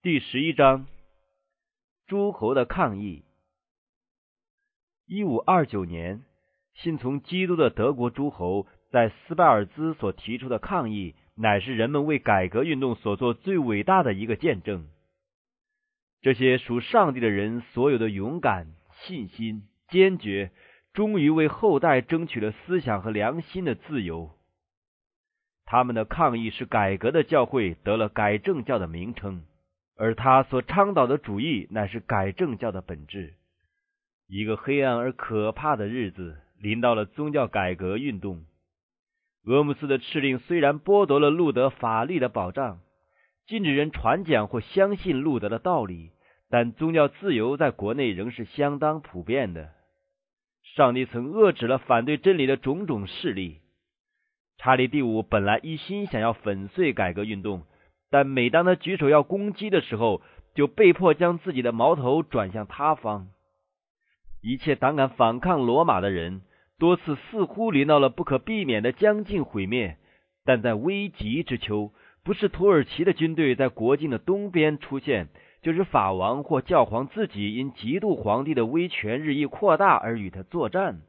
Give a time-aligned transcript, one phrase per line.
[0.00, 0.86] 第十一章：
[2.06, 3.24] 诸侯的抗议。
[5.06, 6.22] 一五二九年，
[6.72, 14.88] 信从基督的德国诸侯在斯拜尔兹所提出的抗议，乃是人们为改革运动所做最伟大的一个见证。
[16.20, 18.68] 这些属上帝的人，所有的勇敢、
[19.00, 20.52] 信心、坚决，
[20.92, 24.30] 终于为后代争取了思想和良心的自由。
[25.64, 29.42] 他们的抗议使改革的教会得了改正教的名称，
[29.98, 33.34] 而他所倡导的主义乃是改正教的本质。
[34.28, 38.44] 一个黑暗而可怕的日子临到了宗教改革运动。
[39.44, 42.80] 俄姆斯的敕令虽然剥夺了路德法律的保障，
[43.46, 46.10] 禁止人传讲或相信路德的道理，
[46.48, 49.72] 但宗教自由在国内仍是相当普遍的。
[50.76, 53.60] 上帝曾遏制了反对真理的种种势力。
[54.58, 57.64] 查理第五本来一心想要粉碎改革运动，
[58.10, 60.22] 但每当他举手要攻击的时候，
[60.54, 63.28] 就被迫将自己的矛头转向他方。
[64.40, 66.42] 一切胆敢反抗罗马的人，
[66.78, 69.96] 多次似乎临到了不可避免的将近毁灭。
[70.44, 71.92] 但在危急之秋，
[72.24, 75.28] 不是土耳其的军队在国境的东边出现，
[75.60, 81.02] 就是法王或教皇自己因嫉妒皇帝的威权日益扩大而与他作战。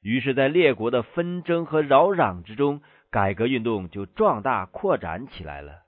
[0.00, 2.80] 于是，在列国的纷争和扰攘之中，
[3.10, 5.82] 改革运动就壮大扩展起来了。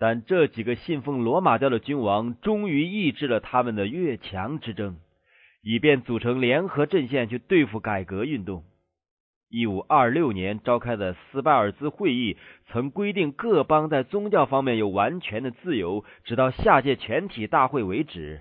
[0.00, 4.96] 但这几个信奉罗马教的君王，终于抑制了他们的越强之争。
[5.62, 8.64] 以便组成联合阵线去对付改革运动。
[9.50, 18.40] 一五二六年召开的斯巴尔兹会议曾规定各邦在宗教方面有完全的自由，直到下届全体大会为止。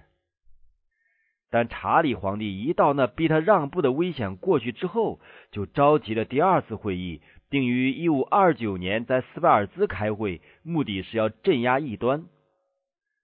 [1.51, 5.19] 但查理皇帝一到那逼他让步的危险过去之后，
[5.51, 12.25] 就召集了第二次会议，定于一五二九年在斯巴尔兹开会，目的是要镇压异端。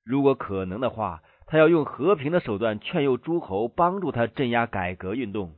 [0.04, 1.22] 如果可能的话。
[1.48, 5.54] 他要用和平的手段劝诱诸侯帮助他镇压改革运动，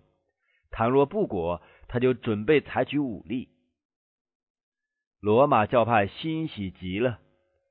[0.70, 3.48] 倘若不果，他就准备采取武力。
[5.22, 7.20] 罗马教派欣喜极了，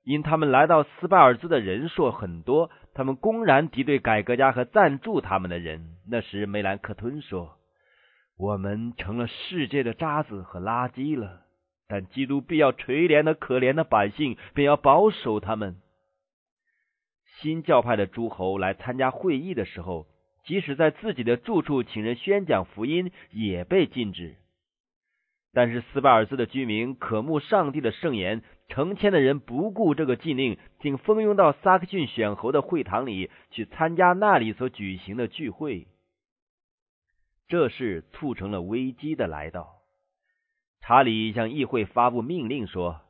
[0.03, 5.97] 因他们来到斯巴尔兹的人数很多，他们公然敌对改革家和赞助他们的人。
[6.09, 7.59] 那时，梅兰克吞说
[8.39, 11.43] ：“我们成了世界的渣子和垃圾了，
[11.89, 15.77] 但基督必要垂怜那可怜的百姓，便要保守他们。”
[17.41, 20.07] 新教派的诸侯来参加会议的时候，
[20.45, 24.37] 即使在自己的住处请人宣讲福音，也被禁止。
[25.53, 35.87] 但是斯巴尔兹的居民渴慕上帝的圣言，成千的人不顾这个禁令，竟蜂拥到萨克逊选侯的会堂里去参加那里所举行的聚会。
[37.49, 39.75] 这事促成了危机的来到。
[40.81, 43.01] 查理向议会发布命令说。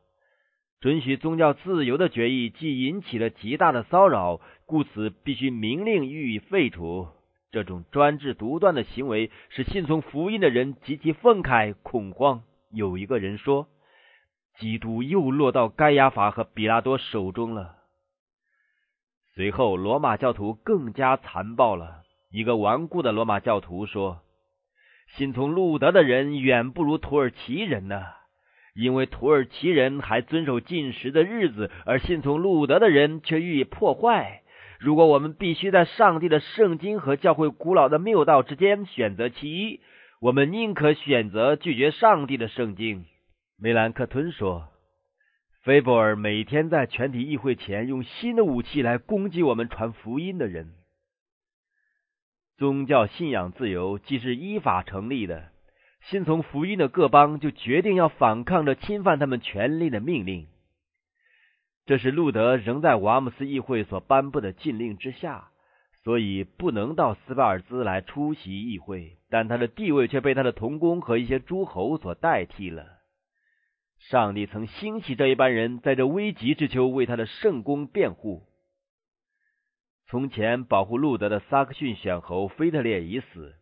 [0.79, 7.09] 准许宗教自由的决议既引起了极大的骚扰，故此必须明令予以废除。
[7.51, 12.43] 这种专制独断的行为使信从福音的人极其愤慨恐慌。
[12.71, 13.69] 有一个人说
[14.61, 17.77] ：“基督又落到该亚法和比拉多手中了。”
[19.35, 22.03] 随后，罗马教徒更加残暴了。
[22.31, 24.21] 一个顽固的罗马教徒说
[25.07, 28.05] ：“信从路德的人远不如土耳其人呢。”
[28.77, 34.43] 因为土耳其人还遵守禁食的日子，而信从路德的人却予以破坏。
[34.79, 39.81] 如果我们必须在上帝的圣经和教会古老的谬道之间选择其一，
[40.21, 43.07] 我们宁可选择拒绝上帝的圣经。
[43.59, 44.69] 梅兰克吞说
[45.65, 50.75] ：“菲博尔每天在全体议会前用新的武器来攻击我们传福音的人。
[52.57, 55.49] 宗教信仰自由既是依法成立的。”
[56.09, 60.47] 信从福音的各邦就决定要反抗这侵犯他们权利的命令。
[61.85, 65.49] 这是路德仍在瓦姆斯议会所颁布的禁令之下，
[66.05, 69.17] 所以不能到斯巴尔兹来出席议会。
[69.29, 72.87] 但他的地位却被他的同工和一些诸侯所代替了。
[73.99, 78.45] 上帝曾兴起这一班人，在这危急之秋为他的圣功辩护。
[80.09, 83.55] 从前保护路德的萨克逊选侯菲特烈已死。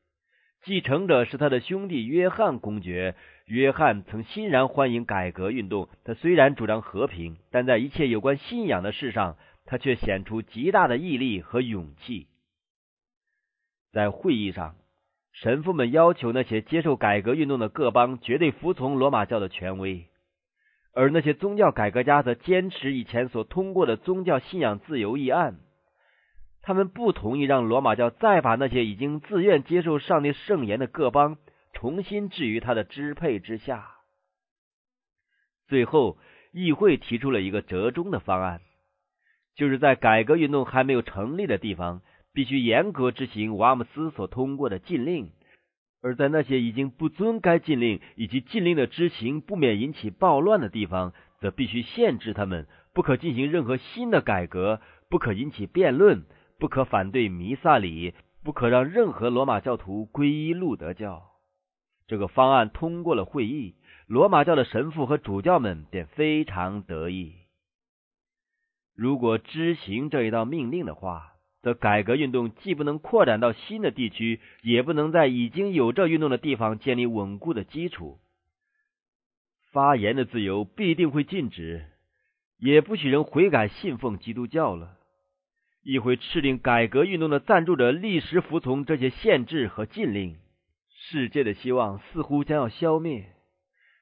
[0.64, 3.14] 继承者是他的兄弟约翰公爵。
[3.46, 5.88] 约翰曾欣然欢迎改革运动。
[6.05, 9.37] 他虽然主张和平，但在一切有关信仰的事上，
[9.67, 12.26] 他却显出极大的毅力和勇气。
[13.93, 14.76] 在会议上，
[15.32, 20.06] 神父们要求那些接受改革运动的各邦绝对服从罗马教的权威，
[20.94, 25.58] 而那些宗教改革家则坚持以前所通过的宗教信仰自由议案。
[26.67, 31.37] 他们不同意让罗马教再把那些已经自愿接受上帝圣言的各邦
[31.75, 33.91] 重新置于他的支配之下。
[35.69, 36.17] 最后，
[36.53, 38.63] 议会提出了一个折中的方案：
[39.55, 42.01] 就是在改革运动还没有成立的地方，
[42.33, 45.33] 必须严格执行瓦姆斯所通过的禁令；
[46.01, 54.81] 而在那些已经不遵该禁令以及禁令的执行不免引起暴乱的地方，则必须限制他们，不可进行任何新的改革，
[55.11, 56.25] 不可引起辩论，
[56.59, 61.31] 不可反对弥撒礼，不可让任何罗马教徒皈依路德教。
[62.06, 67.35] 这个方案通过了会议，罗马教的神父和主教们便非常得意。
[68.95, 78.21] 如果执行这一道命令的话，则改革运动既不能扩展到新的地区，也不能在已经有这运动的地方建立稳固的基础。
[79.73, 81.87] 发言的自由必定会禁止，
[82.59, 84.99] 也不许人悔改信奉基督教了。
[85.85, 90.37] 议会敕令改革运动的赞助者立时服从这些限制和禁令。
[90.89, 93.27] 世界的希望似乎将要消灭。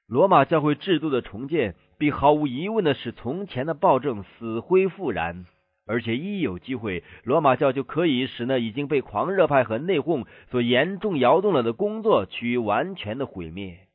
[0.06, 1.75] 罗马教会制度的重建。
[1.99, 5.46] 必毫无疑问的使从前的暴政死灰复燃，
[5.87, 13.87] 而且一有机会，罗马教就可以使那已经被狂热派和内讧所严重摇动了的工作趋于完全的毁灭。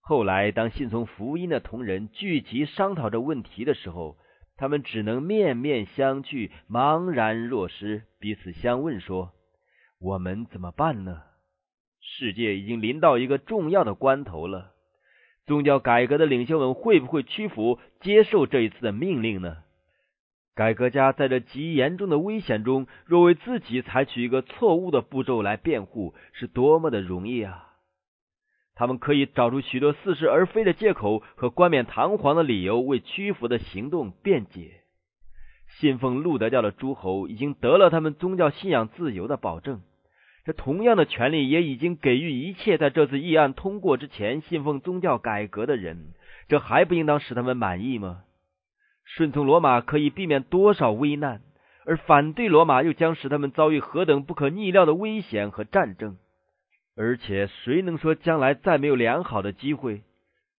[0.00, 4.16] 后来，当信从福音的同仁聚集商讨这问题的时候，
[4.62, 9.32] 他们只能面面相觑，茫然若失，彼此相问说
[9.98, 11.22] ：“我们怎么办呢？
[12.00, 14.70] 世界已经临到一个重要的关头了。”
[15.46, 19.64] 宗教改革的领袖们会不会屈服接受这一次的命令呢？
[20.54, 27.71] 改革家在这极严重的危险中，若为自己采取一个错误的步骤来辩护，是多么的容易啊！
[28.74, 34.80] 他们可以找出许多似是而非的借口和冠冕堂皇的理由，为屈服的行动辩解。
[35.78, 39.80] 信奉路德教的诸侯已经得了他们宗教信仰自由的保证。
[40.44, 46.14] 这同样的权利也已经给予一切在这次议案通过之前信奉宗教改革的人，
[46.48, 48.24] 这还不应当使他们满意吗？
[49.04, 51.42] 顺从罗马可以避免多少危难，
[51.86, 56.16] 而反对罗马又将使他们遭遇何等不可逆料的危险和战争？
[56.96, 60.02] 而且谁能说将来再没有良好的机会？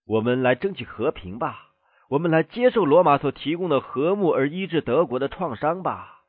[0.06, 1.70] 我们来争取和平吧，
[2.10, 6.22] 我们来接受罗马所提供的和睦而医治德国的创伤吧。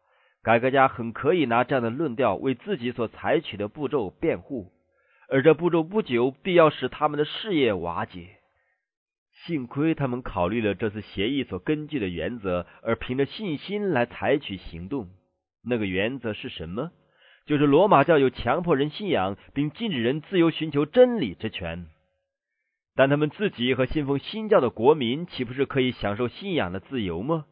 [0.43, 4.73] 改革家很可以拿这样的论调为自己所采取的步骤辩护，
[5.31, 8.29] 而这步骤不久必要使他们的事业瓦解。
[9.47, 15.09] 幸亏他们考虑了这次协议所根据的原则，而凭着信心来采取行动。
[15.65, 16.93] 那个原则是什么？
[17.47, 21.87] 就是罗马教有强迫人信仰并禁止人自由寻求真理之权。
[22.95, 27.45] 但他们自己和信奉新教的国民岂不是可以享受信仰的自由吗？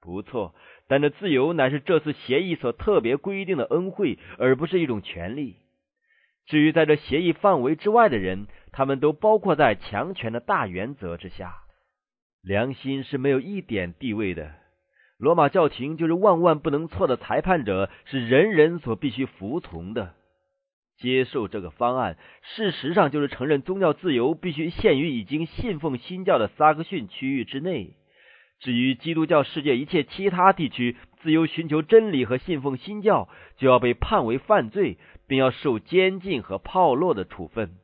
[0.00, 0.54] 不错。
[0.88, 5.56] 但这自由乃是这次协议所特别规定的恩惠，而不是一种权利。
[6.46, 11.58] 至于在这协议范围之外的人，他们都包括在强权的大原则之下。
[12.42, 14.54] 良心是没有一点地位的。
[15.20, 20.14] 罗马教廷就是万万不能错的裁判者，是人人所必须服从的。
[20.96, 27.94] 接受这个方案，事实上就是承认宗教自由必须限于已经信奉新教的萨克逊区域之内。
[28.60, 37.76] 至于基督教世界一切其他地区自由寻求真理和信奉新教，就要被判为犯罪，并要受监禁和炮烙的处分。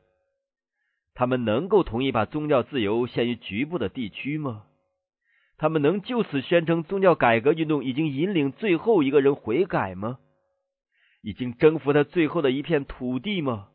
[1.14, 4.64] 他们能够同意把宗教自由限于局部的地区吗？
[5.58, 10.18] 他们能就此宣称宗教改革运动已经引领最后一个人悔改吗？
[11.22, 13.68] 已经征服他最后的一片土地吗？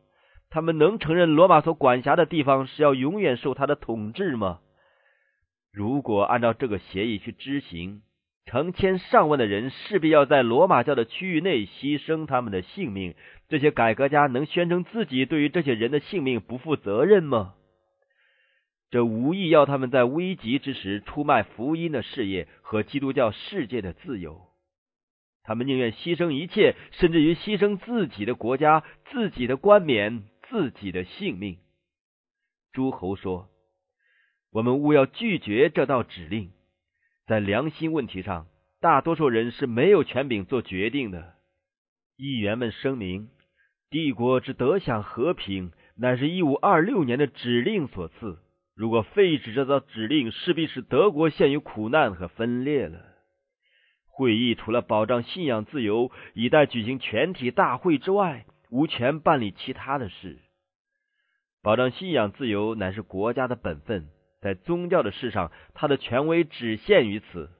[0.49, 4.59] 他们能承认罗马所管辖的地方是要永远受他的统治吗？
[5.73, 8.01] 如果按照这个协议去执行，
[8.45, 13.15] 成千上万的人势必要在罗马教的区域内牺牲他们的性命。
[13.47, 17.53] 这些改革家能宣称自己对于这些人的性命不负责任吗？
[18.91, 24.49] 这无疑要他们在危急之时出卖福音的事业和基督教世界的自由。
[25.43, 31.57] 他们宁愿牺牲一切，甚至于牺牲自己的国家、自己的冠冕、自己的性命。
[32.71, 33.47] 诸侯说。
[34.53, 36.51] 我们务要拒绝这道指令。
[37.25, 38.47] 在良心问题上，
[38.81, 41.35] 大多数人是没有权柄做决定的。
[42.17, 43.29] 议员们声明，
[43.89, 48.39] 帝国之得享和平，乃是一五二六年的指令所赐。
[48.75, 52.99] 如果废止这道指令，势必使德国陷于苦难和分裂了。
[54.05, 60.39] 会议除了保障信仰自由，以待举行全体大会之外，无权办理其他的事。
[61.61, 64.09] 保障信仰自由乃是国家的本分。
[64.41, 67.51] 在宗教的事上，他的权威只限于此。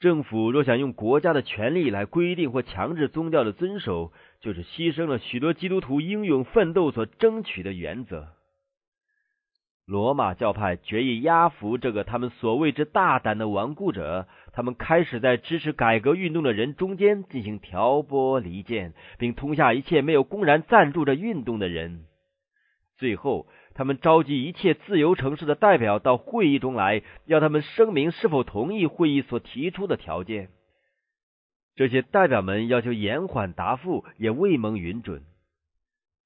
[0.00, 8.32] 政府若想用国家的权力来规定或强制宗教的遵守，就是牺牲了许多基督徒英勇奋斗所争取的原则。
[9.92, 22.06] 罗马教派决意压服这个他们所谓之大胆的顽固者，他们开始在支持改革运动的人中间进行挑拨离间，并通下一切没有公然赞助这运动的人。
[22.96, 30.48] 最后，他们召集一切自由城市的代表到会议中来，要他们声明是否同意会议所提出的条件。
[31.76, 35.24] 这些代表们要求延缓答复，也未蒙允准。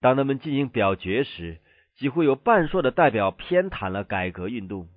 [0.00, 1.58] 当他们进行表决时，
[1.96, 4.88] 几乎有半数的代表偏袒了改革运动。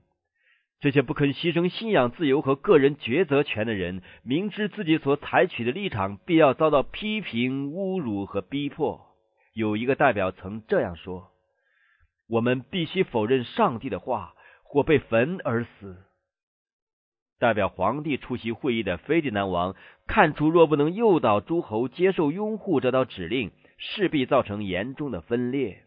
[0.82, 9.08] 这些不肯牺牲信仰自由和个人抉择权的人，明知自己所采取的立场必要遭到批评、侮辱和逼迫。
[9.54, 11.32] 有一个代表曾这样说
[12.30, 15.98] ：“我们必须否认上帝的话，或被焚而死。”
[17.40, 19.76] 代表皇帝出席会议的菲迪南王
[20.08, 25.84] 看出，若不能诱导诸侯接受拥护这道指令，势必造成严重的分裂。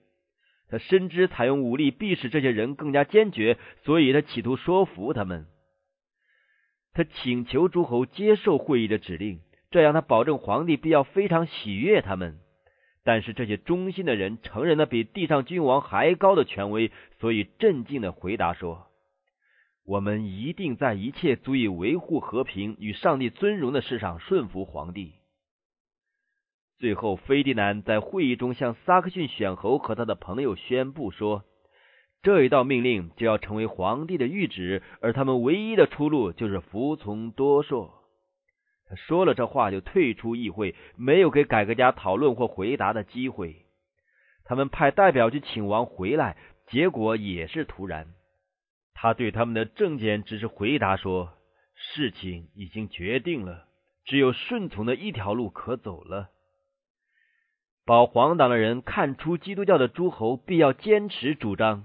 [0.73, 5.45] 他深知采用武力必使这些人更加坚决，所以他企图说服他们。
[6.95, 12.39] 他请求诸侯接受会议的指令，这样他保证皇帝必要非常喜悦他们。
[13.05, 18.87] 但是这些忠心的人承认了比地上君王还高的权威，所以镇静的回答说
[19.85, 25.13] ：“我们一定在一切足以维护和平与上帝尊荣的事上顺服皇帝。”
[26.83, 31.45] 最后，菲迪南在会议中向萨克逊选侯和他的朋友宣布说
[32.25, 37.93] ：“这一道命令就要成为皇帝的谕旨，而他们唯一的出路就是服从多数。”
[38.91, 43.65] 他说了这话就退出议会，没有给改革家讨论或回答的机会。
[44.45, 46.37] 他们派代表去请王回来，
[46.67, 48.09] 结果也是突然。
[48.93, 51.33] 他对他们的证件只是回答说
[51.95, 53.67] ：“事情已经决定了，
[54.05, 56.31] 只有顺从的一条路可走了。”
[57.85, 61.85] 保皇党的人看出基督教的诸侯必要坚持主张，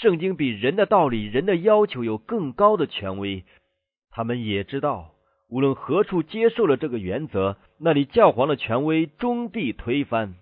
[0.00, 3.44] 圣经比人的道理、人的要求有更高的权威。
[4.10, 5.10] 他们也知道，
[5.50, 10.34] 无论何处接受了这个原则，那里教皇的权威终必推翻。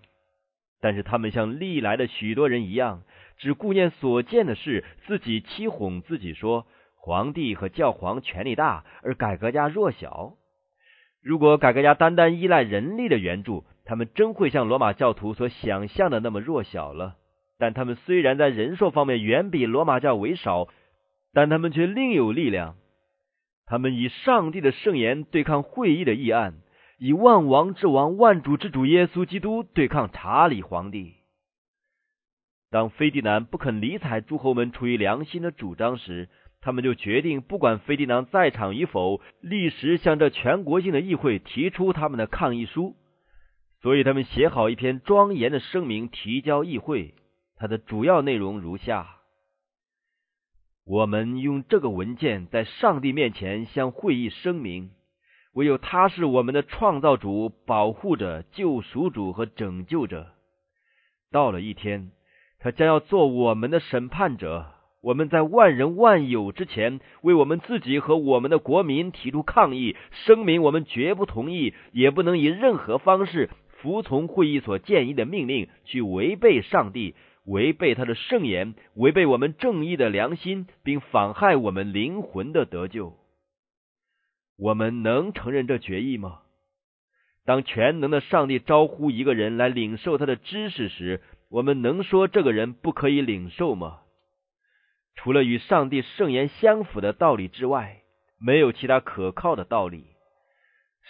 [0.80, 3.02] 但是他们像历来的许多人一样，
[3.38, 6.64] 只顾念所见的事，自己欺哄自己说，
[6.94, 10.34] 皇帝和教皇权力大，而改革家弱小。
[11.20, 17.16] 如果改革家单单依赖人力的援助，他们真会像罗马教徒所想象的那么弱小了，
[17.56, 20.68] 但他们虽然在人数方面远比罗马教为少，
[21.32, 22.74] 但他们却另有力量。
[23.64, 26.54] 他们以上帝的圣言对抗会议的议案，
[26.98, 31.14] 以万王之王、万主之主耶稣基督对抗查理皇帝。
[32.70, 36.28] 当菲迪南不肯理睬诸侯们出于良心的主张时，
[36.60, 42.96] 他们就决定不管菲迪南在场与否，立时向这全国性的议会提出他们的抗议书。
[43.82, 47.14] 所以，他们写好一篇庄严的声明，提交议会。
[47.56, 49.06] 它的主要内容如下：
[50.84, 54.90] 我们用这个文件在上帝面前向会议声明，
[55.52, 60.32] 唯有他是我们的创造主、保护者、救赎主和拯救者。
[61.30, 62.10] 到了一天，
[62.58, 64.72] 他将要做我们的审判者。
[65.02, 73.50] 我们在万人万有之前，为我们自己和我们的国民提出抗议，声明我们绝不同意，也不能以任何方式。
[73.86, 77.14] 服从会议所建议的命令，去违背上帝，
[77.44, 83.16] 违背他的圣言，违背我们正义的良心，并妨害我们灵魂的得救。
[84.58, 86.40] 我们能承认这决议吗？
[87.44, 94.00] 当全能的上帝招呼一个人来领受他的知识时，我们能说这个人不可以领受吗？
[95.14, 98.02] 除了与上帝圣言相符的道理之外，
[98.40, 100.06] 没有其他可靠的道理。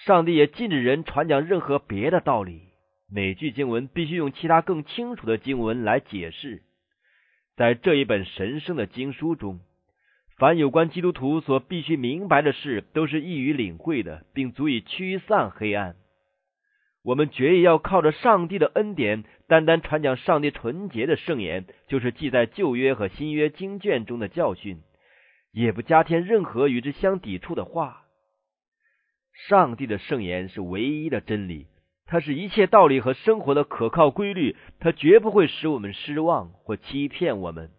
[0.05, 2.66] 上帝也禁止人传讲任何别的道理。
[3.09, 6.63] 每句经文必须用其他更清楚的经文来解释。
[7.57, 9.61] 在这一本神圣的经书中，
[10.37, 15.97] 凡有关基督徒所必须明白的事，都是易于领会的，并足以驱散黑暗。
[17.03, 24.83] 我们决意要靠着上帝的恩典，单单传讲上帝纯洁的圣言，就是记在旧约和新约经卷中的教训，
[25.53, 28.03] 也不加添任何与之相抵触的话。
[29.49, 31.69] 上帝的圣言是唯一的真理。
[32.07, 37.71] 它是一切道理和生活的可靠规律，它绝不会使我们失望或欺骗我们。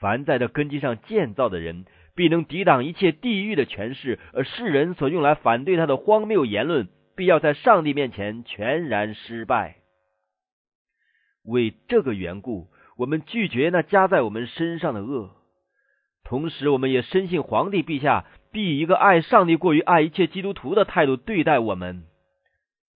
[0.00, 1.84] 凡在这根基上建造的人，
[2.16, 9.76] 必能抵挡一切地狱的权势，而世人所用来反对他的荒谬言论，必要在上帝面前全然失败。
[11.44, 15.30] 为这个缘故，我们拒绝那加在我们身上的恶，
[16.24, 22.04] 同时，我们也深信皇帝陛下必以一个爱上帝过于爱一切基督徒的态度对待我们。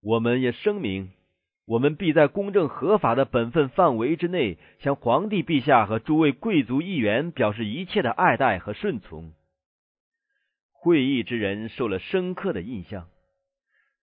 [0.00, 1.10] 我们也声明，
[1.66, 9.32] 我们必在公正合法的本分范围之内，向皇帝陛下和诸位贵族议员表示一切的爱戴和顺从。
[10.72, 13.08] 会议之人受了深刻的印象，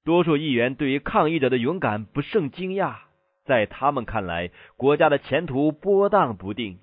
[0.04, 2.98] 多数议员对于抗议者的勇敢不胜惊讶，
[3.46, 6.80] 在他们看来，国家的前途波荡不定，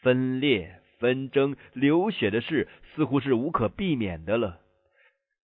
[0.00, 4.60] 分裂、纷争、流血的事似乎是无可避免的了。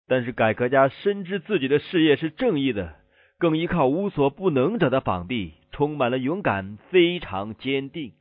[0.07, 2.95] 但是改革家深知自己的事业是正义的。
[3.38, 8.12] 更依靠无所不能者的膀臂，充满了勇敢，非常坚定。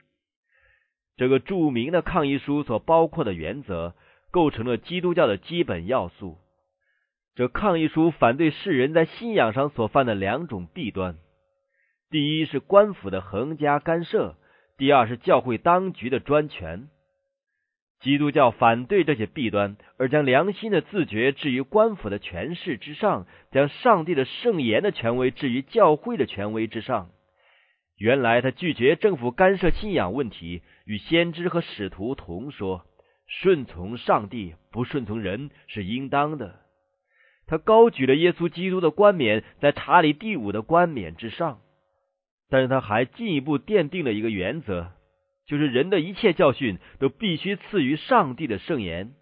[1.15, 3.95] 这个著名的抗议书所包括的原则，
[4.29, 6.37] 构成了基督教的基本要素。
[7.33, 11.17] 这抗议书反对世人在信仰上所犯的两种弊端：
[12.11, 14.35] 第一是官府的横加干涉；
[14.77, 16.89] 第二是教会当局的专权。
[17.99, 27.09] 基督教反对这些弊端，而将良心的自觉置于官府的权势之上，将上帝的圣言的权威置于教会的权威之上。
[27.97, 32.85] 原来他拒绝政府干涉信仰问题，与先知和使徒同说：
[33.25, 36.59] 顺从上帝，不顺从人是应当的。
[37.47, 41.61] 他高举了耶稣基督的冠冕在查理第五的冠冕之上，
[42.49, 44.91] 但是他还进一步奠定了一个原则。
[45.47, 49.13] 就是人的一切教训都必须赐予上帝的圣言。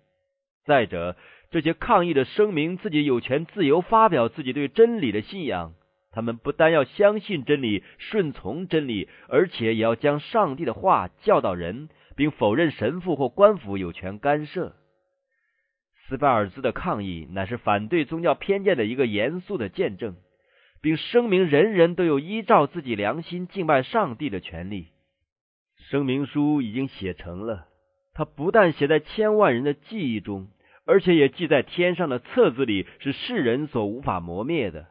[0.66, 1.16] 再者，
[1.52, 5.74] 这些抗议的声明自己有权自由发表自己对真理的信仰。
[6.12, 14.76] 他们不但要相信真理、顺从真理，而且也要将上帝的话教导人，并否认神父或官府有权干涉。
[16.08, 20.16] 斯巴尔兹的抗议乃是反对宗教偏见的一个严肃的见证，
[20.82, 24.88] 并声明人人都有依照自己良心敬拜上帝的权利。
[25.90, 27.68] 声明书已经写成了，
[28.14, 30.48] 它不但写在千万人的记忆中，
[30.86, 34.88] 而且也记在天上的册子里，是世人所无法磨灭的。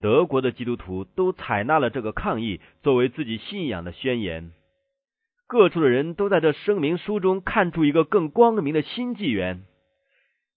[0.00, 4.52] 德国的基督徒都采纳了这个抗议作为自己信仰的宣言。
[5.48, 9.64] 各处的人都在这声明书中看出一个更光明的新纪元。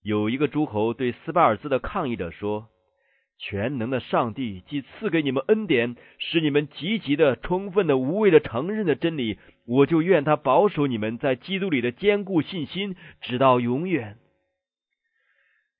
[0.03, 2.70] 有一个诸侯对斯巴尔兹的抗议者说。
[3.37, 14.17] 全能的上帝既赐给你们恩典，使你们积极的、充分的、无畏的承认的真理，我就愿他保守你们在基督里的坚固信心，直到永远。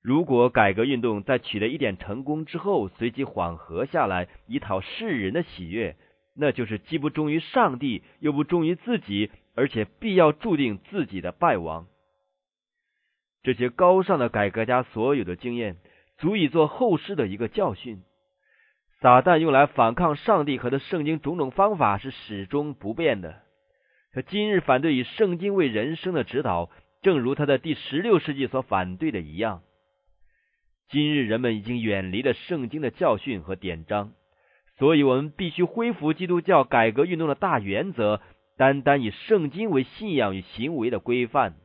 [0.02, 5.96] 如果改革运动在取得一点成功之后，随即缓和下来，以讨世人的喜悦，
[6.36, 11.86] 那就是既不忠于上帝，又不忠于自己，而且必要注定自己的败亡。
[13.42, 15.78] 这些高尚的改革家所有的经验。
[16.18, 18.02] 足以做后世的一个教训。
[19.00, 23.42] 撒旦用来反抗上帝和他圣经种种方法是始终不变的。
[24.12, 26.70] 他今日反对以圣经为人生的指导，
[27.02, 29.60] 正如他在第十六世纪所反对的一样。
[30.88, 34.12] 今日人们已经远离了圣经的教训和典章，
[34.78, 38.22] 所以我们必须恢复基督教改革运动的大原则，
[38.56, 41.56] 单单以圣经为信仰与行为的规范。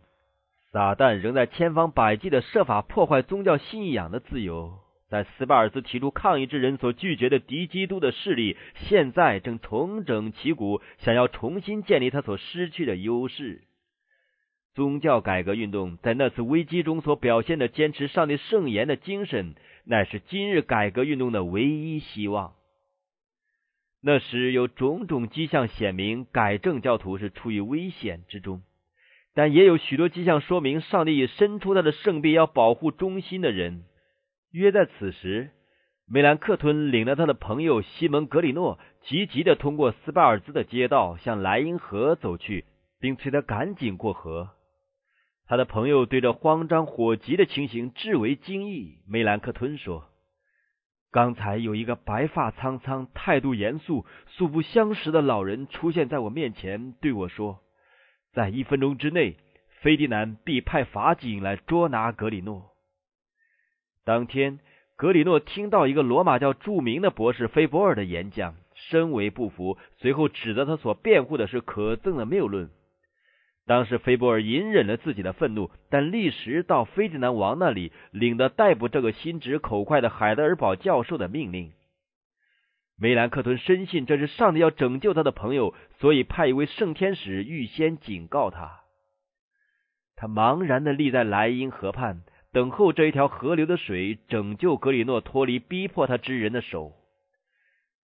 [0.72, 4.80] 撒旦仍在千方百计的设法破坏宗教信仰的自由。
[5.10, 13.64] 在斯巴尔斯提出抗议之人所拒绝的敌基督的势力，现在正重整旗鼓，想要重新建立他所失去的优势。
[14.74, 22.54] 宗教改革运动在那次危机中所表现的坚持上帝圣言的精神，乃是今日改革运动的唯一希望。
[24.02, 28.62] 那时有种种迹象显明，改正教徒是处于危险之中。
[29.34, 33.86] 但也有许多迹象说明，上帝已伸出他的圣臂，要保护忠心的人。
[34.52, 35.52] 约在此时，
[36.06, 42.66] 梅兰克吞领着他的朋友西蒙格里诺，急急的通过斯巴尔兹的街道向莱茵河走去，
[43.00, 44.50] 并催他赶紧过河。
[45.48, 49.00] 他的朋友对这慌张火急的情形至为惊异。
[49.08, 50.10] 梅兰克吞说
[51.12, 57.60] ：“刚才有一个白发苍苍、态度严肃、素不相识的老人出现在我面前，对我说。”
[58.34, 59.36] 在一分钟之内，
[59.82, 62.72] 菲迪南必派法警来捉拿格里诺。
[64.06, 64.60] 当天，
[64.96, 72.70] 格里诺听到一个罗马教著名的博士菲博尔的演讲，深为不服，随后指责他所辩护的是可憎的谬论。
[73.68, 81.74] 当时，菲博尔隐忍了自己的愤怒，但立时到菲迪南王那里领了逮捕这个心直口快的海德尔堡教授的命令。
[83.02, 88.82] 梅兰克顿深信这是上帝要拯救他的朋友，所以派一位圣天使预先警告他。
[90.16, 96.94] 他茫然的立在莱茵河畔，等候这一条河流的水拯救格里诺脱离逼迫他之人的手。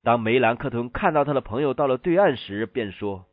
[0.01, 3.27] 当梅兰克顿看到他的朋友到了对岸时，便说：“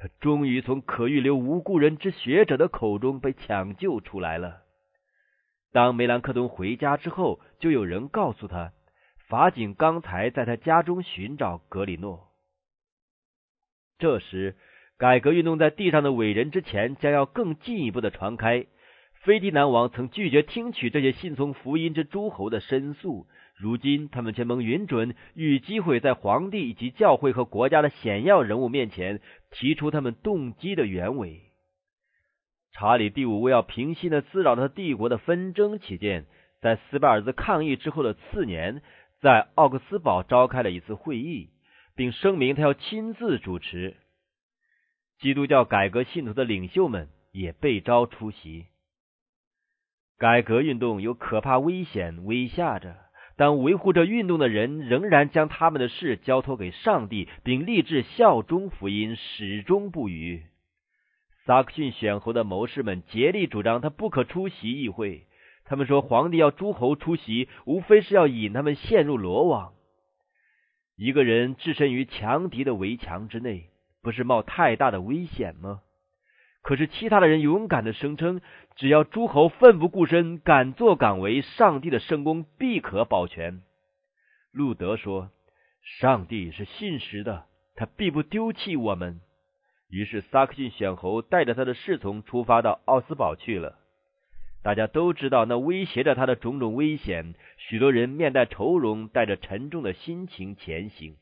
[0.00, 4.58] 他终于从可预留无辜人之学者的口中被抢救出来了。”
[5.74, 8.72] 当梅兰克顿回家之后，就有人告诉他。
[9.30, 12.26] 法警刚才在他家中寻找格里诺。
[13.96, 14.56] 这时，
[14.98, 18.66] 改革运动在地上的伟人之前将要更进一步的传开。
[19.22, 29.20] 菲迪南王曾拒绝听取这些信从福音之诸侯的申诉，如今他们却蒙允准，遇机会在皇帝以及教会和国家的显要人物面前
[29.52, 31.42] 提出他们动机的原委。
[32.72, 36.26] 查理第五为要平息那滋扰他帝国的纷争起见，
[36.60, 38.82] 在斯巴尔兹抗议之后的次年，
[39.20, 41.50] 在奥克斯堡召开了一次会议，
[41.94, 43.96] 并声明他要亲自主持。
[45.18, 48.66] 基督教改革信徒的领袖们也被召出席。
[50.18, 52.96] 改革运动有可怕危险威吓着，
[53.36, 60.44] 但维护着运动的人仍然将他们的事交托给上帝，并立志效忠福音，始终不渝。
[61.44, 65.26] 萨克逊选侯的谋士们竭力主张他不可出席议会。
[65.70, 69.72] 他们说，皇帝要诸侯出席，无非是要引他们陷入罗网。
[70.96, 73.70] 一个人置身于强敌的围墙之内，
[74.02, 75.82] 不是冒太大的危险吗？
[76.62, 78.40] 可是其他的人勇敢的声称，
[78.74, 83.62] 只要诸侯奋不顾身，敢作敢为，上帝的圣功必可保全。
[84.50, 85.30] 路德说
[86.00, 87.44] ：“上帝是信实的，
[87.76, 89.20] 他必不丢弃我们。”
[89.88, 93.76] 于是，萨克逊选侯带着他的侍从出发到奥斯堡去了。
[94.62, 101.16] 大家都知道那威胁着他的种种危险，许多人面带愁容，带着沉重的心情前行。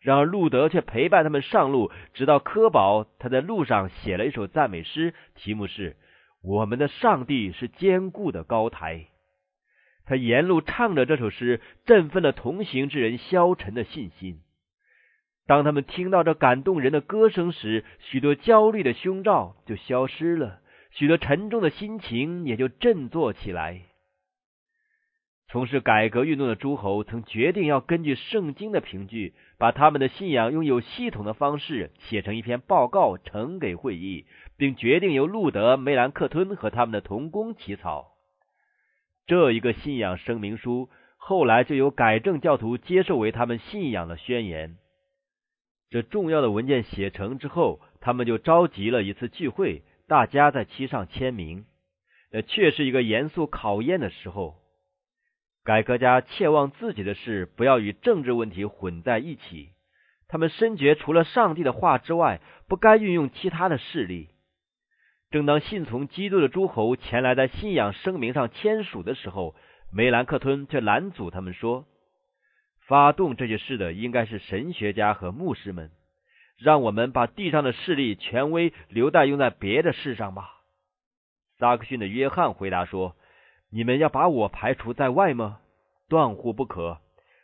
[0.00, 3.04] 然而，路德却陪伴他们上路，直到科堡。
[3.18, 5.96] 他在路上写了一首赞美诗，题目是
[6.40, 9.06] “我们的上帝是坚固的高台”。
[10.06, 14.38] 他沿路唱着这首诗，振奋了同行之人消沉的信心。
[15.48, 20.60] 当他们听到这感动人的歌声时，许多焦虑的胸罩就消失了，
[20.98, 23.82] 许多沉重的心情也就振作起来。
[25.46, 38.08] 从事改革运动的诸侯曾决定要根据圣经的凭据，把他们的信仰用有系统的方式写成一篇报告呈给会议，并决定由路德、梅兰克吞和他们的同工起草。
[39.28, 44.76] 这一个信仰声明书后来就由改正教徒接受为他们信仰的宣言。
[45.90, 51.64] 这重要的文件写成之后，他们就召集了一次聚会，大家在其上签名。
[52.30, 54.56] 那却是一个严肃考验的时候。
[55.64, 59.70] 改革家切望自己的事不要与政治问题混在一起。
[60.26, 64.28] 他们深觉除了上帝的话之外，不该运用其他的势力。
[65.30, 69.54] 正当信从基督的诸侯前来在信仰声明上签署的时候，
[69.90, 71.86] 梅兰克吞却拦阻他们说。
[72.86, 75.90] 发动这些事的应该是神学家和牧师们，
[76.58, 80.56] 让我们把地上的势力权威留待用在别的事上吧。
[81.58, 83.16] 萨克逊的约翰回答说
[83.70, 85.60] ：“你们要把我排除在外吗？
[86.08, 86.98] 断乎不可！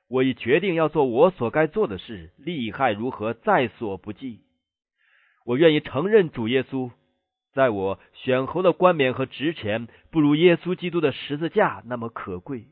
[0.09, 4.41] 我已决定要做我所该做的事，利害如何在所不计。
[5.45, 6.91] 我愿意承认主耶稣，
[7.53, 12.67] 在我选侯的冠冕和职权，不如耶稣基督的十字架那么可贵。”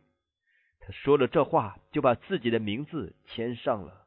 [0.84, 4.01] 他说了这话，就把自己的名字签上了。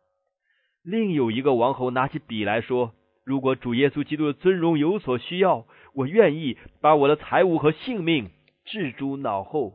[0.85, 2.93] 另有一个王侯拿起笔来说
[3.25, 8.29] ：“如果主耶稣基督的尊荣有所需要，我愿意把我的财物和性命
[8.65, 9.73] 置诸脑后。”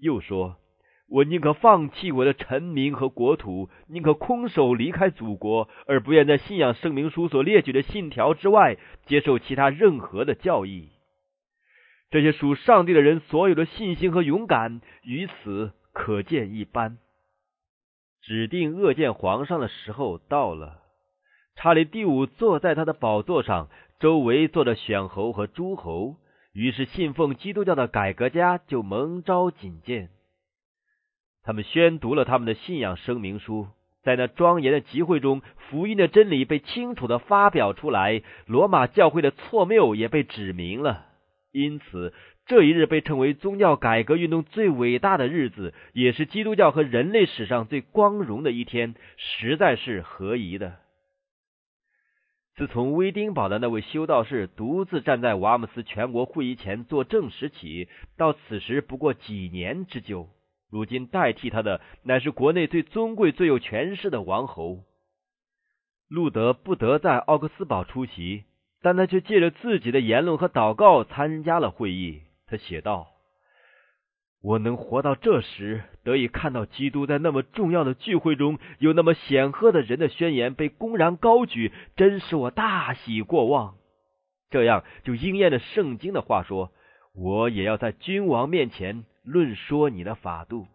[0.00, 0.56] 又说
[1.08, 8.76] ：“我宁可放弃我的臣民和国土，宁可空手离开祖国，而不愿在信仰圣明书所列举的信条之外
[9.06, 10.88] 接受其他任何的教义。”
[12.10, 16.98] 这些属上帝的人所有的信心和勇敢，于此可见一斑。
[18.26, 20.80] 指定恶见皇上的时候到了。
[21.56, 23.68] 查理第五坐在他的宝座上，
[24.00, 26.16] 周围坐着选侯和诸侯。
[26.54, 30.08] 于是信奉基督教的改革家就蒙召觐见。
[31.42, 33.68] 他们宣读了他们的信仰声明书，
[34.02, 41.06] 在那庄严的集会中，福音的真理被清楚的发表出来，罗马教会的错谬也被指明了。
[41.52, 42.14] 因此，
[42.46, 50.76] 这一日被称为宗教改革运动最伟大的日子，也是基督教和人类史上最光荣的一天，实在是合宜的。
[52.56, 60.28] 自从威丁堡的那位修道士独自站在瓦姆斯全国会议前作证时起，到此时不过几年之久。
[60.70, 64.84] 如今代替他的，乃是国内最尊贵、最有权势的王侯。
[66.08, 68.44] 路德不得在奥克斯堡出席。
[68.82, 72.20] 但他却借着自己的言论和祷告参加了会议。
[72.46, 73.08] 他写道
[74.42, 83.76] ：“我能活到这时，得以看到基督在那么重要的聚会中有那么显赫的人的宣言被公然高举，真使我大喜过望。
[84.50, 86.72] 这样就应验了圣经的话说：
[87.14, 90.66] 我也要在君王面前论说你的法度。”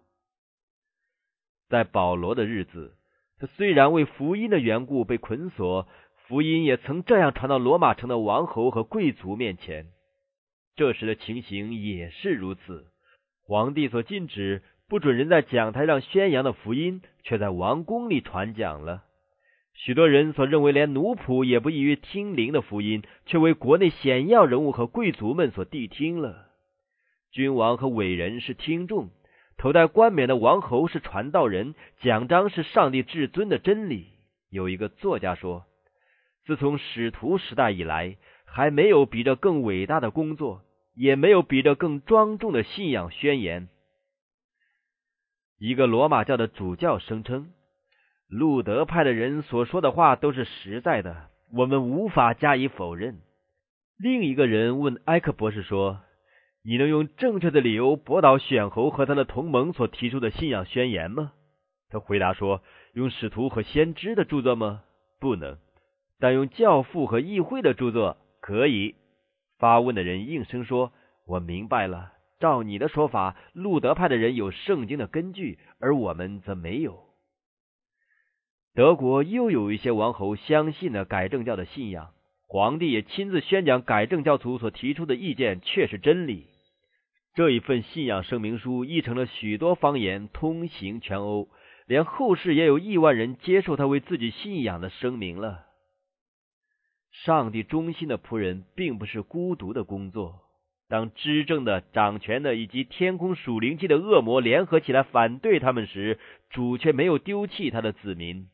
[1.70, 2.96] 在保罗的日子，
[3.38, 5.88] 他虽然为福音的缘故被捆锁，
[6.26, 9.86] 福音也曾这样传到罗马城的王侯和贵族面前。
[10.80, 12.86] 这时的情形也是如此。
[13.42, 19.04] 皇帝所禁止不准人在讲台上宣扬的福音，却在王宫里传讲了。
[19.74, 26.48] 许多人所认为连奴仆也不易于听灵的福音，却为国内显要人物和贵族们所谛听了。
[27.34, 29.10] 君王和伟人是听众，
[29.58, 34.08] 头戴冠冕的王侯是传道人，奖章是上帝至尊的真理。
[34.50, 35.66] 有一个作家说
[36.48, 38.16] ：“自从使徒时代以来，
[38.46, 40.64] 还没有比这更伟大的工作，
[41.00, 43.70] 也没有比这更庄重的信仰宣言。”
[45.58, 47.52] 一个罗马教的主教声称。
[48.28, 53.22] 路德派的人所说的话都是实在的，我们无法加以否认。
[53.98, 56.02] 另一个人问埃克博士说
[56.64, 61.32] ：“你能用正确的理由驳倒选侯和他的同盟所提出的信仰宣言吗？”
[61.90, 62.62] 他回答说
[62.94, 64.84] ：“用使徒和先知的著作吗？
[65.20, 65.58] 不能。
[66.20, 68.96] 但用教父和议会的著作可以。”
[69.60, 70.92] 发问的人应声说
[71.28, 72.14] ：“我明白了。
[72.40, 77.04] 照你的说法，路德派的人有圣经的根据，而我们则没有。”
[78.74, 82.12] 德国又有一些王侯相信了改正教的信仰，
[82.48, 86.48] 皇帝也亲自宣讲改正教徒所提出的意见却是真理。
[87.36, 91.50] 这一份信仰声明书译成了许多方言，通行全欧，
[91.88, 95.66] 连后世也有亿万人接受他为自己信仰的声明了。
[97.26, 100.40] 上帝忠心的仆人并不是孤独的工作，
[100.88, 106.18] 当执政的、掌权的以及天空属灵气的恶魔联合起来反对他们时，
[106.50, 108.48] 主却没有丢弃他的子民。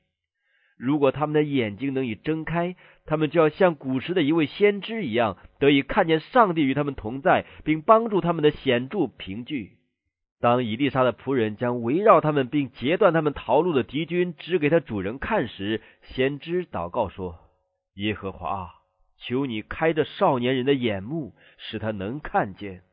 [0.78, 2.76] 如果他们的眼睛能以睁开，
[3.06, 9.78] 他们就要像古时的一位先知一样，得以看见上帝与他们同在，并帮助他们的显著凭据。
[10.42, 17.40] 当伊丽莎的仆人将围绕他们并截断他们逃路的敌军指给他主人看时，先知祷告说
[17.96, 18.72] ：“耶和华，
[19.18, 22.84] 求你开着少年人的眼目，使他能看见。”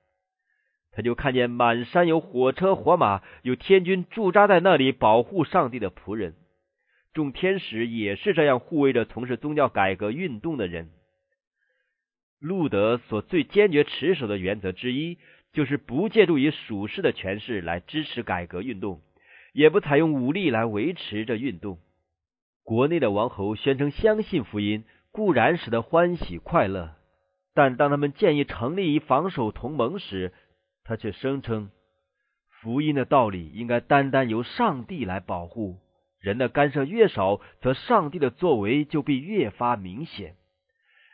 [0.95, 6.35] 他就看见满山有火车火马，有天军驻扎在那里保护上帝的仆人。
[7.15, 10.91] 众天使也是这样护卫着从事宗教改革运动的人。
[12.39, 15.19] 路德所最坚决持守的原则之一，
[15.53, 19.01] 就是不借助于属世的权势来支持改革运动，
[19.53, 21.79] 也不采用武力来维持这运动。
[22.65, 26.95] 国内的王侯宣称相信福音，固然使得欢喜快乐，
[27.55, 30.33] 但当他们建议成立一防守同盟时，
[30.85, 31.71] 他却声称
[32.49, 35.79] 福音的道理应该单单由上帝来保护。
[36.21, 40.37] 人的干涉越少，则上帝的作为就必越发明显。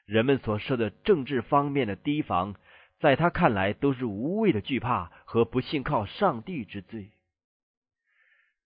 [0.05, 2.57] 人们所设的政治方面的提防，
[3.01, 7.11] 在他看来都是无谓的惧怕和不信靠上帝之罪。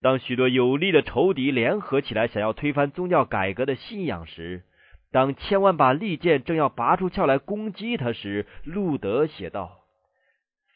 [0.02, 4.64] 当许多有力的仇敌联合起来，想要推翻宗教改革的信仰时，
[5.12, 9.78] 当千万把利剑正要拔出鞘来攻击他时，路德写道：“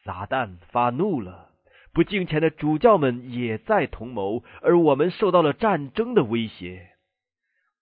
[0.04, 1.50] 撒旦发怒了。”
[1.92, 6.90] 不敬虔的主教们也在同谋，而我们受到了战争的威胁。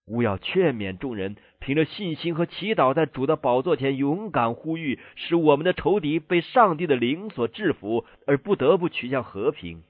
[0.07, 9.83] 勿要劝勉众人，凭着信心和祈祷，在主的宝座前勇敢呼吁，使我们的仇敌被上帝的灵所制服，而不得不取向和平。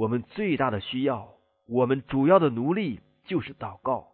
[0.00, 1.28] 我们最大的需要，
[1.68, 4.06] 我们主要的奴隶就是祷告。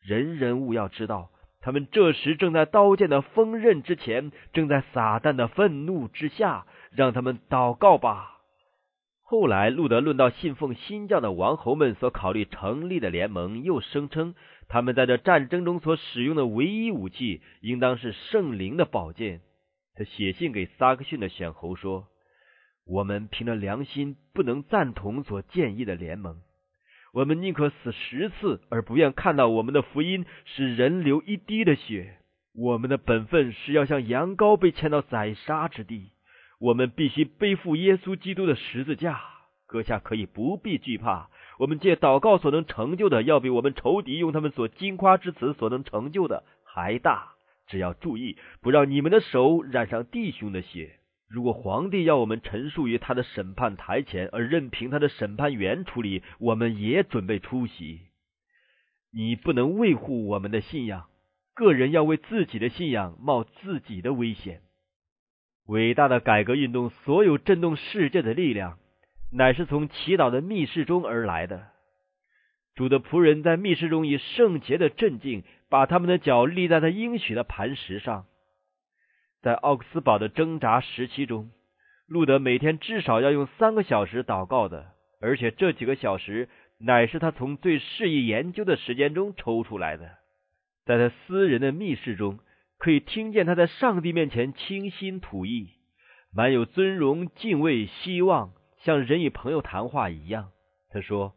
[0.00, 6.66] 人人勿要知道，他们这时正在刀剑的锋刃之前，正在撒旦的愤怒之下。
[6.90, 8.38] 让他们祷告吧。
[9.22, 14.34] 后来，路德论到信奉新教的王侯们所考虑成立的联盟，又声称
[14.68, 19.42] 他们在这战争中所使用的唯一武器，应当是圣灵的宝剑。
[19.94, 22.06] 他写信给萨克逊的选侯说
[22.88, 26.40] ：“我们凭着良心不能赞同所建议的联盟，
[27.12, 32.16] 我们宁可死十次，而不愿看到我们的福音使人流一滴的血。
[32.54, 36.10] 我们的本分是要像羊羔被牵到宰杀之地。”
[36.60, 39.20] 我们必须背负耶稣基督的十字架，
[39.68, 41.30] 阁下可以不必惧怕。
[41.58, 47.34] 我们借祷告所能成就的，要比我们仇敌用他们所金夸之词所能成就的还大。
[47.68, 50.97] 只要注意，不让你们的手染上弟兄的血。
[51.28, 58.00] 如果皇帝要我们陈述于他的审判台前，而任凭他的审判员处理，我们也准备出席。
[59.12, 61.06] 你不能维护我们的信仰，
[61.54, 64.62] 个人要为自己的信仰冒自己的危险。
[65.66, 68.78] 伟大的改革运动，所有震动世界的力量，
[69.30, 71.68] 乃是从祈祷的密室中而来的。
[72.74, 78.24] 主的仆人在密室中以圣洁的镇静，把他们的脚立在他应许的磐石上。
[79.42, 81.50] 在奥克斯堡的挣扎时期中，
[82.06, 86.48] 路德每天至少要用三个小时祷告的，而且这几个小时
[86.78, 90.16] 乃是他从最适宜研究的时间中抽出来的，
[90.84, 92.38] 在他私人的密室中，
[92.78, 95.70] 可以听见他在上帝面前倾心吐意，
[96.34, 100.50] 满有尊荣、敬畏、希望，像人与朋友谈话一样。
[100.90, 101.34] 他说：“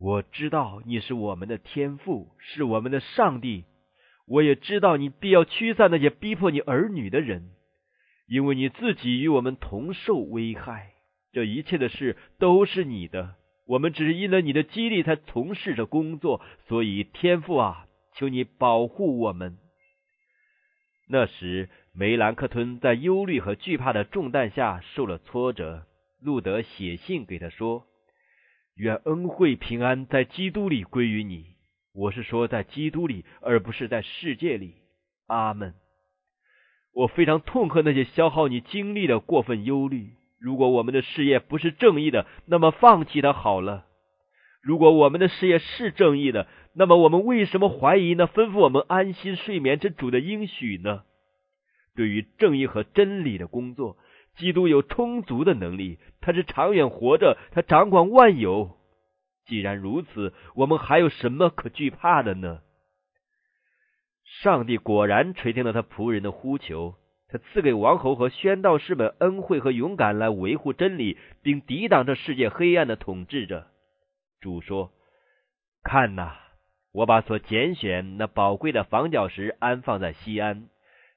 [0.00, 3.64] 我知道你是我们的天赋，是我们的上帝。
[4.32, 7.50] 我也知道你必要驱散那些逼迫你儿女的人，
[8.26, 10.92] 因为你自己与我们同受危害。
[11.32, 13.34] 这一切的事都是你的，
[13.66, 16.40] 我们只是因了你的激励才从事着工作。
[16.66, 19.58] 所以，天父啊，求你保护我们。”
[21.10, 25.86] 那时，梅兰克吞在忧虑和惧怕的重担下受了挫折。
[26.22, 27.84] 路德写信给他说。
[28.76, 31.51] 愿恩惠平安在基督里归于你。
[31.94, 34.76] 我是说，在基督里，而不是在世界里。
[35.26, 35.74] 阿门。
[36.94, 40.10] 我非常痛恨那些消耗你精力的过分忧虑。
[40.38, 43.86] 如果我们的事业不是正义的，那么放弃它好了。
[44.62, 51.02] 如果我们的事业是正义的，那么我们为什么怀疑那吩咐我们安心睡眠之主的应许呢？
[51.94, 53.98] 对于正义和真理的工作。
[54.36, 58.78] 基督有充足的能力，他是长远活着，他掌管万有。
[59.46, 62.60] 既然如此，我们还有什么可惧怕的呢？
[64.42, 66.94] 上帝果然垂听了他仆人的呼求，
[67.28, 73.66] 他赐给王侯和宣道士们恩惠和勇敢，来维护真理，并抵挡这世界黑暗的统治者。
[74.40, 74.92] 主说
[75.84, 76.34] ：“看呐，
[76.92, 80.68] 我把所拣选那宝贵的房角石安放在西安，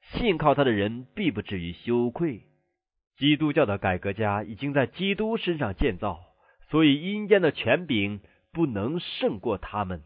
[0.02, 2.42] 信靠他的人必不至于羞愧。”
[3.18, 6.25] 基督教的改革家已经在基督身上建造，
[6.70, 10.04] 所以阴间的权柄不能胜过他们。